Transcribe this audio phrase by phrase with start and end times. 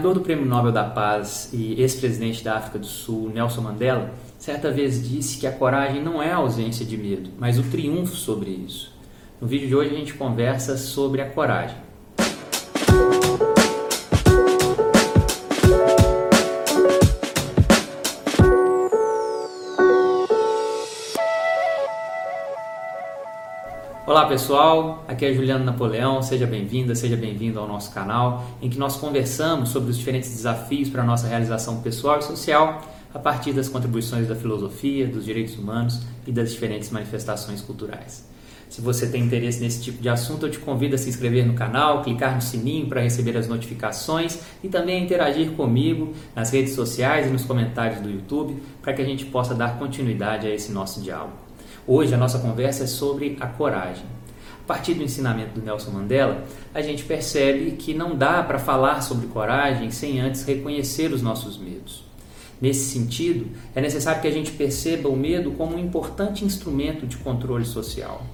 [0.00, 4.70] ganhador do Prêmio Nobel da Paz e ex-presidente da África do Sul, Nelson Mandela, certa
[4.70, 8.48] vez disse que a coragem não é a ausência de medo, mas o triunfo sobre
[8.50, 8.90] isso.
[9.38, 11.76] No vídeo de hoje a gente conversa sobre a coragem.
[24.30, 28.96] Pessoal, aqui é Juliano Napoleão, seja bem-vinda, seja bem-vindo ao nosso canal, em que nós
[28.96, 32.80] conversamos sobre os diferentes desafios para a nossa realização pessoal e social
[33.12, 38.24] a partir das contribuições da filosofia, dos direitos humanos e das diferentes manifestações culturais.
[38.68, 41.54] Se você tem interesse nesse tipo de assunto, eu te convido a se inscrever no
[41.54, 46.74] canal, clicar no sininho para receber as notificações e também a interagir comigo nas redes
[46.74, 50.70] sociais e nos comentários do YouTube para que a gente possa dar continuidade a esse
[50.70, 51.50] nosso diálogo.
[51.84, 54.19] Hoje a nossa conversa é sobre a coragem.
[54.70, 59.26] Partir do ensinamento do Nelson Mandela, a gente percebe que não dá para falar sobre
[59.26, 62.04] coragem sem antes reconhecer os nossos medos.
[62.60, 67.16] Nesse sentido, é necessário que a gente perceba o medo como um importante instrumento de
[67.16, 68.24] controle social.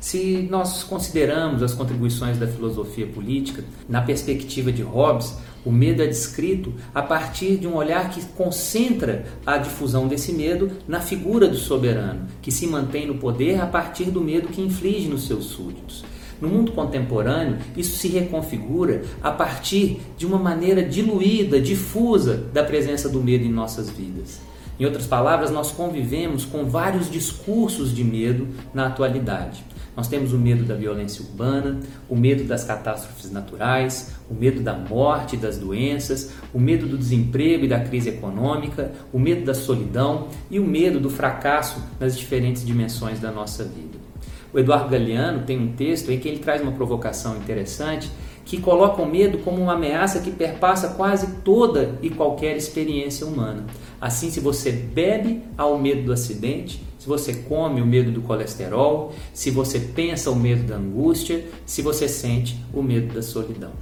[0.00, 6.06] Se nós consideramos as contribuições da filosofia política na perspectiva de Hobbes, o medo é
[6.06, 11.56] descrito a partir de um olhar que concentra a difusão desse medo na figura do
[11.56, 16.04] soberano, que se mantém no poder a partir do medo que inflige nos seus súditos.
[16.40, 23.08] No mundo contemporâneo, isso se reconfigura a partir de uma maneira diluída, difusa da presença
[23.08, 24.40] do medo em nossas vidas.
[24.78, 29.64] Em outras palavras, nós convivemos com vários discursos de medo na atualidade.
[29.98, 34.72] Nós temos o medo da violência urbana, o medo das catástrofes naturais, o medo da
[34.72, 40.28] morte das doenças, o medo do desemprego e da crise econômica, o medo da solidão
[40.48, 43.98] e o medo do fracasso nas diferentes dimensões da nossa vida.
[44.52, 48.08] O Eduardo Galeano tem um texto em que ele traz uma provocação interessante
[48.44, 53.66] que coloca o medo como uma ameaça que perpassa quase toda e qualquer experiência humana.
[54.00, 59.12] Assim, se você bebe ao medo do acidente, se você come o medo do colesterol,
[59.32, 63.72] se você pensa o medo da angústia, se você sente o medo da solidão.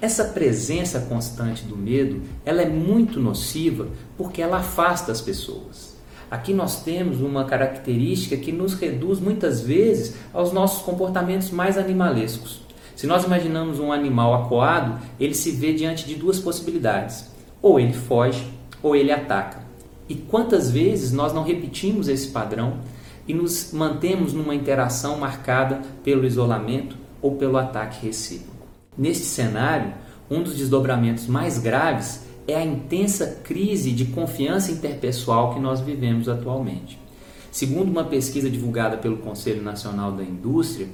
[0.00, 5.96] Essa presença constante do medo, ela é muito nociva porque ela afasta as pessoas.
[6.30, 12.60] Aqui nós temos uma característica que nos reduz muitas vezes aos nossos comportamentos mais animalescos.
[12.94, 17.30] Se nós imaginamos um animal acuado, ele se vê diante de duas possibilidades:
[17.62, 18.44] ou ele foge
[18.82, 19.64] ou ele ataca.
[20.08, 22.78] E quantas vezes nós não repetimos esse padrão
[23.26, 28.66] e nos mantemos numa interação marcada pelo isolamento ou pelo ataque recíproco?
[28.96, 29.92] Neste cenário,
[30.30, 36.28] um dos desdobramentos mais graves é a intensa crise de confiança interpessoal que nós vivemos
[36.28, 36.98] atualmente.
[37.50, 40.88] Segundo uma pesquisa divulgada pelo Conselho Nacional da Indústria,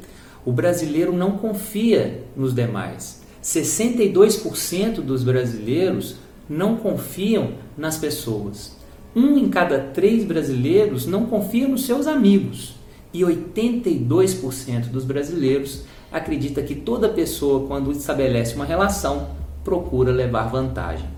[0.45, 3.23] o brasileiro não confia nos demais.
[3.43, 6.17] 62% dos brasileiros
[6.49, 8.77] não confiam nas pessoas.
[9.15, 12.75] Um em cada três brasileiros não confia nos seus amigos.
[13.13, 19.29] E 82% dos brasileiros acredita que toda pessoa, quando estabelece uma relação,
[19.63, 21.09] procura levar vantagem.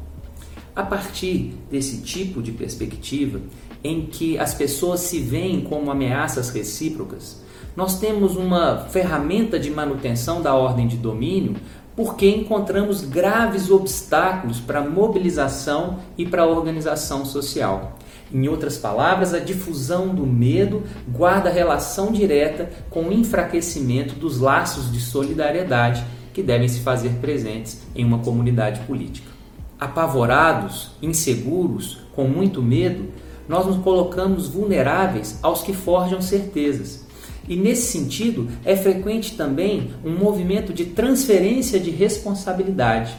[0.74, 3.40] A partir desse tipo de perspectiva,
[3.82, 7.42] em que as pessoas se veem como ameaças recíprocas,
[7.76, 11.54] nós temos uma ferramenta de manutenção da ordem de domínio
[11.96, 17.96] porque encontramos graves obstáculos para a mobilização e para a organização social.
[18.32, 24.90] Em outras palavras, a difusão do medo guarda relação direta com o enfraquecimento dos laços
[24.90, 29.30] de solidariedade que devem se fazer presentes em uma comunidade política.
[29.78, 33.08] Apavorados, inseguros, com muito medo,
[33.48, 37.04] nós nos colocamos vulneráveis aos que forjam certezas
[37.48, 43.14] e nesse sentido, é frequente também um movimento de transferência de responsabilidade.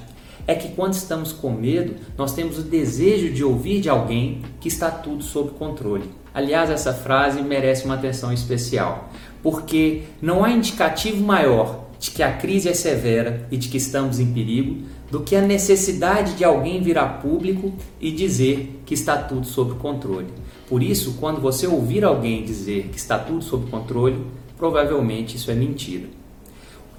[0.47, 4.67] É que quando estamos com medo, nós temos o desejo de ouvir de alguém que
[4.67, 6.09] está tudo sob controle.
[6.33, 9.09] Aliás, essa frase merece uma atenção especial,
[9.41, 14.19] porque não há indicativo maior de que a crise é severa e de que estamos
[14.19, 19.17] em perigo do que a necessidade de alguém vir a público e dizer que está
[19.17, 20.27] tudo sob controle.
[20.67, 24.25] Por isso, quando você ouvir alguém dizer que está tudo sob controle,
[24.57, 26.07] provavelmente isso é mentira.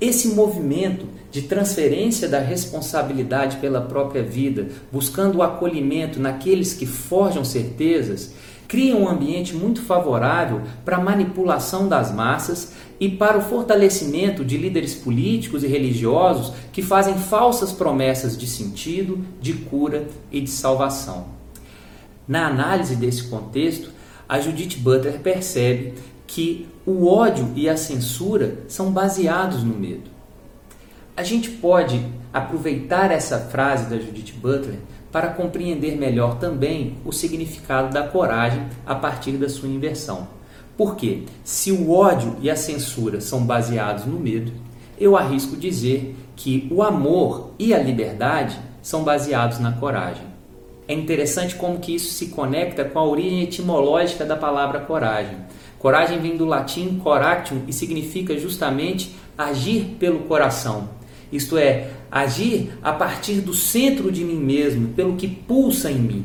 [0.01, 7.45] Esse movimento de transferência da responsabilidade pela própria vida, buscando o acolhimento naqueles que forjam
[7.45, 8.35] certezas,
[8.69, 14.57] cria um ambiente muito favorável para a manipulação das massas e para o fortalecimento de
[14.57, 21.36] líderes políticos e religiosos que fazem falsas promessas de sentido, de cura e de salvação.
[22.27, 23.91] Na análise desse contexto,
[24.29, 25.95] a Judith Butler percebe
[26.27, 30.11] que o ódio e a censura são baseados no medo.
[31.17, 34.79] A gente pode aproveitar essa frase da Judith Butler
[35.11, 40.29] para compreender melhor também o significado da coragem a partir da sua inversão.
[40.77, 44.53] Porque se o ódio e a censura são baseados no medo,
[44.99, 50.36] eu arrisco dizer que o amor e a liberdade são baseados na coragem.
[50.89, 55.37] É interessante como que isso se conecta com a origem etimológica da palavra coragem.
[55.79, 60.89] Coragem vem do latim coractium e significa justamente agir pelo coração.
[61.33, 66.25] Isto é, agir a partir do centro de mim mesmo, pelo que pulsa em mim.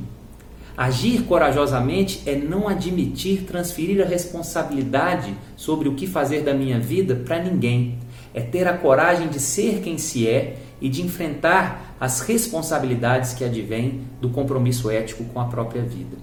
[0.78, 7.16] Agir corajosamente é não admitir transferir a responsabilidade sobre o que fazer da minha vida
[7.16, 7.98] para ninguém.
[8.34, 13.44] É ter a coragem de ser quem se é e de enfrentar as responsabilidades que
[13.44, 16.18] advêm do compromisso ético com a própria vida.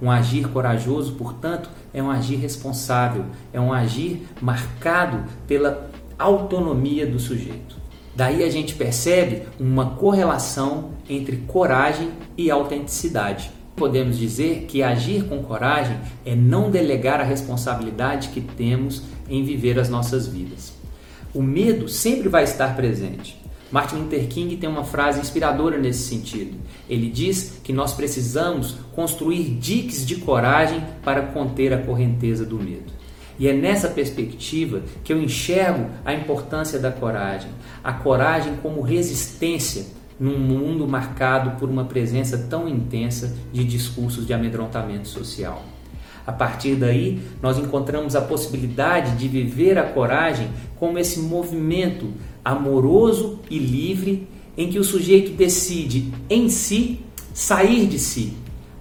[0.00, 5.88] Um agir corajoso, portanto, é um agir responsável, é um agir marcado pela
[6.18, 7.76] autonomia do sujeito.
[8.14, 13.50] Daí a gente percebe uma correlação entre coragem e autenticidade.
[13.74, 19.78] Podemos dizer que agir com coragem é não delegar a responsabilidade que temos em viver
[19.78, 20.81] as nossas vidas.
[21.34, 23.40] O medo sempre vai estar presente.
[23.70, 26.58] Martin Luther King tem uma frase inspiradora nesse sentido.
[26.90, 32.92] Ele diz que nós precisamos construir diques de coragem para conter a correnteza do medo.
[33.38, 37.50] E é nessa perspectiva que eu enxergo a importância da coragem.
[37.82, 39.86] A coragem como resistência
[40.20, 45.64] num mundo marcado por uma presença tão intensa de discursos de amedrontamento social.
[46.26, 52.12] A partir daí, nós encontramos a possibilidade de viver a coragem como esse movimento
[52.44, 57.00] amoroso e livre em que o sujeito decide em si
[57.32, 58.34] sair de si,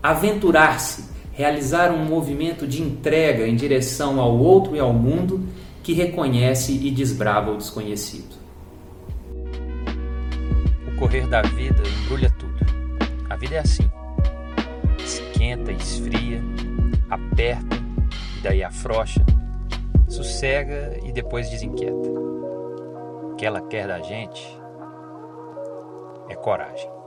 [0.04, 5.48] aventurar-se, realizar um movimento de entrega em direção ao outro e ao mundo
[5.82, 8.36] que reconhece e desbrava o desconhecido.
[10.88, 12.52] O correr da vida embrulha tudo.
[13.30, 13.90] A vida é assim:
[15.04, 16.44] esquenta, esfria,
[17.12, 17.76] aperta
[18.38, 19.24] e daí afrouxa,
[20.08, 22.10] sossega e depois desinquieta.
[22.10, 24.42] O que ela quer da gente
[26.30, 27.01] é coragem.